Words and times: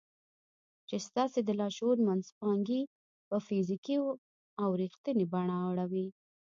چې 0.87 0.95
ستاسې 1.07 1.39
د 1.43 1.49
لاشعور 1.59 1.97
منځپانګې 2.07 2.81
په 3.27 3.35
فزيکي 3.45 3.95
او 4.61 4.69
رښتينې 4.81 5.25
بڼه 5.33 5.57
اړوي. 5.69 6.07